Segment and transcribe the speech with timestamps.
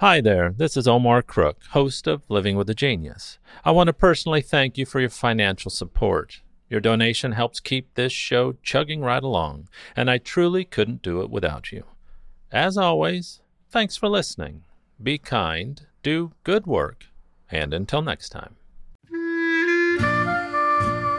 [0.00, 3.38] Hi there, this is Omar Crook, host of Living with a Genius.
[3.66, 6.40] I want to personally thank you for your financial support.
[6.70, 11.28] Your donation helps keep this show chugging right along, and I truly couldn't do it
[11.28, 11.84] without you.
[12.50, 14.62] As always, thanks for listening.
[15.02, 17.04] Be kind, do good work,
[17.50, 18.56] and until next time.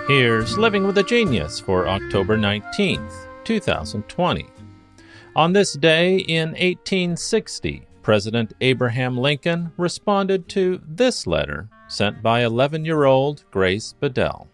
[0.07, 3.13] Here's Living with a Genius for October 19th,
[3.43, 4.48] 2020.
[5.36, 12.85] On this day in 1860, President Abraham Lincoln responded to this letter sent by 11
[12.85, 14.48] year old Grace Bedell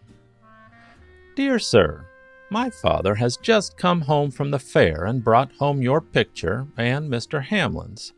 [1.36, 2.06] Dear Sir,
[2.50, 7.12] my father has just come home from the fair and brought home your picture and
[7.12, 7.44] Mr.
[7.44, 8.14] Hamlin's.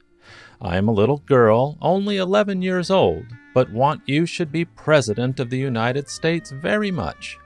[0.62, 5.40] I am a little girl, only 11 years old, but want you should be President
[5.40, 7.38] of the United States very much.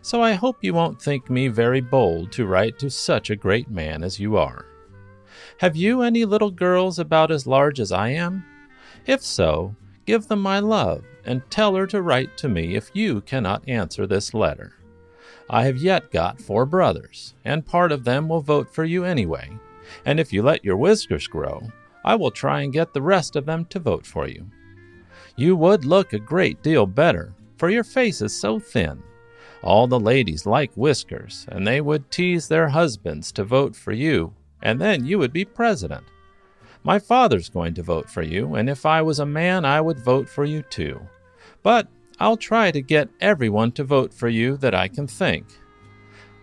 [0.00, 3.68] So I hope you won't think me very bold to write to such a great
[3.68, 4.66] man as you are.
[5.60, 8.44] Have you any little girls about as large as I am?
[9.06, 9.74] If so,
[10.04, 14.06] give them my love, and tell her to write to me if you cannot answer
[14.06, 14.74] this letter.
[15.48, 19.50] I have yet got four brothers, and part of them will vote for you anyway,
[20.04, 21.62] and if you let your whiskers grow,
[22.04, 24.50] I will try and get the rest of them to vote for you.
[25.36, 29.02] You would look a great deal better, for your face is so thin.
[29.62, 34.34] All the ladies like whiskers, and they would tease their husbands to vote for you
[34.62, 36.04] and then you would be president.
[36.82, 39.98] My father's going to vote for you, and if I was a man, I would
[39.98, 41.00] vote for you too.
[41.62, 45.46] But I'll try to get everyone to vote for you that I can think.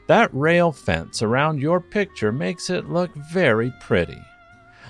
[0.08, 4.22] That rail fence around your picture makes it look very pretty.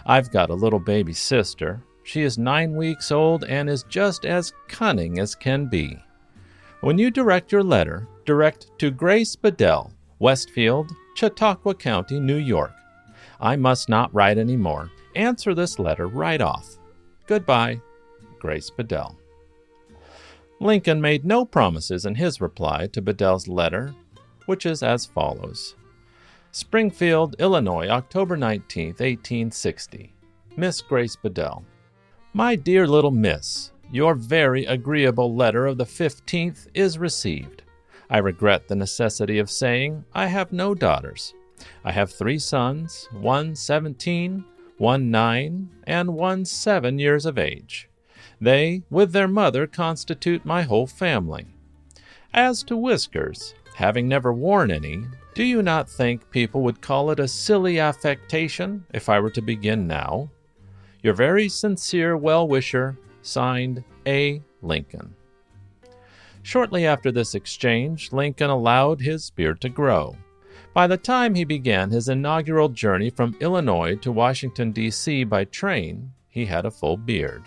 [0.05, 1.81] I've got a little baby sister.
[2.03, 5.97] She is nine weeks old and is just as cunning as can be.
[6.81, 12.73] When you direct your letter, direct to Grace Bedell, Westfield, Chautauqua County, New York,
[13.43, 14.89] I must not write any more.
[15.15, 16.77] Answer this letter right off.
[17.27, 17.81] Goodbye,
[18.39, 19.17] Grace Bedell.
[20.61, 23.93] Lincoln made no promises in his reply to Bedell's letter,
[24.45, 25.75] which is as follows
[26.51, 30.13] Springfield, Illinois, October 19, 1860.
[30.55, 31.65] Miss Grace Bedell.
[32.31, 37.63] My dear little miss, your very agreeable letter of the 15th is received.
[38.09, 41.33] I regret the necessity of saying I have no daughters.
[41.83, 44.45] I have three sons, one seventeen,
[44.77, 47.89] one nine, and one seven years of age.
[48.41, 51.45] They, with their mother, constitute my whole family.
[52.33, 57.19] As to whiskers, having never worn any, do you not think people would call it
[57.19, 60.29] a silly affectation if I were to begin now?
[61.01, 64.41] Your very sincere well wisher, signed A.
[64.61, 65.15] Lincoln.
[66.41, 70.17] Shortly after this exchange, Lincoln allowed his beard to grow.
[70.73, 75.23] By the time he began his inaugural journey from Illinois to Washington, D.C.
[75.23, 77.43] by train, he had a full beard.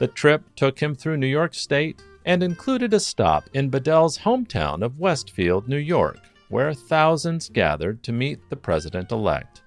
[0.00, 4.82] The trip took him through New York State and included a stop in Bedell's hometown
[4.82, 6.18] of Westfield, New York,
[6.48, 9.62] where thousands gathered to meet the president elect.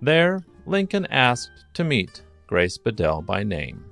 [0.00, 3.84] There, Lincoln asked to meet Grace Bedell by name.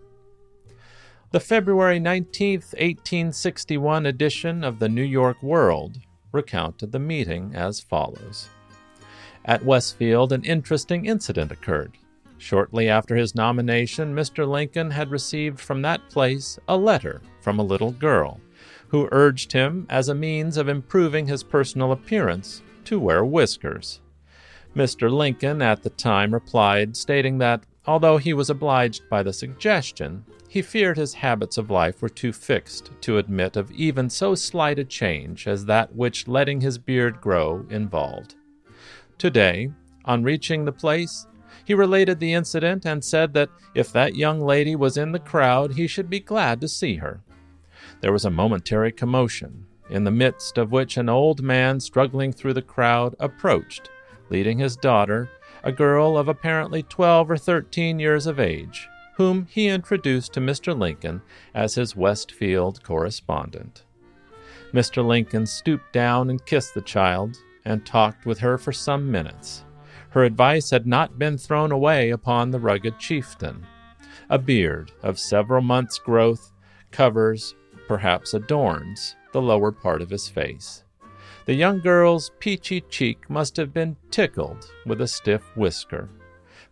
[1.30, 5.98] The February 19, 1861 edition of the New York World
[6.32, 8.48] recounted the meeting as follows
[9.44, 11.92] At Westfield, an interesting incident occurred.
[12.38, 14.48] Shortly after his nomination, Mr.
[14.48, 18.40] Lincoln had received from that place a letter from a little girl
[18.88, 24.00] who urged him, as a means of improving his personal appearance, to wear whiskers.
[24.74, 25.10] Mr.
[25.10, 30.62] Lincoln at the time replied, stating that, although he was obliged by the suggestion, he
[30.62, 34.84] feared his habits of life were too fixed to admit of even so slight a
[34.84, 38.34] change as that which letting his beard grow involved.
[39.16, 39.70] Today,
[40.04, 41.26] on reaching the place,
[41.64, 45.74] he related the incident and said that if that young lady was in the crowd,
[45.74, 47.20] he should be glad to see her.
[48.00, 52.54] There was a momentary commotion, in the midst of which an old man struggling through
[52.54, 53.90] the crowd approached,
[54.30, 55.28] leading his daughter,
[55.62, 58.88] a girl of apparently twelve or thirteen years of age
[59.20, 60.74] whom he introduced to Mr.
[60.74, 61.20] Lincoln
[61.52, 63.84] as his Westfield correspondent.
[64.72, 65.06] Mr.
[65.06, 67.36] Lincoln stooped down and kissed the child
[67.66, 69.62] and talked with her for some minutes.
[70.08, 73.66] Her advice had not been thrown away upon the rugged chieftain.
[74.30, 76.50] A beard of several months' growth
[76.90, 77.54] covers,
[77.86, 80.82] perhaps adorns, the lower part of his face.
[81.46, 86.08] The young girl's peachy cheek must have been tickled with a stiff whisker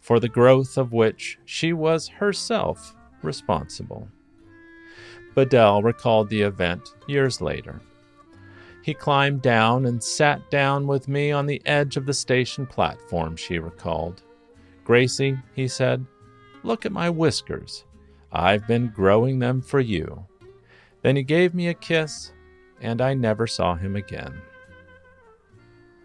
[0.00, 4.09] for the growth of which she was herself responsible.
[5.35, 7.81] Bedell recalled the event years later.
[8.82, 13.37] He climbed down and sat down with me on the edge of the station platform,
[13.37, 14.23] she recalled.
[14.85, 16.06] Gracie, he said,
[16.62, 17.85] Look at my whiskers.
[18.32, 20.25] I've been growing them for you.
[21.03, 22.32] Then he gave me a kiss,
[22.81, 24.41] and I never saw him again.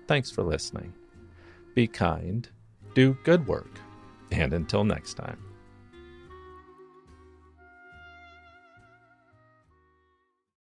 [0.08, 0.94] Thanks for listening.
[1.76, 2.48] Be kind,
[2.94, 3.80] do good work,
[4.32, 5.53] and until next time.